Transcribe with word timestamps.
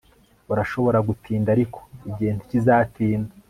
urashobora 0.51 0.97
gutinda, 1.07 1.47
ariko 1.55 1.79
igihe 2.09 2.31
ntikizatinda 2.33 3.31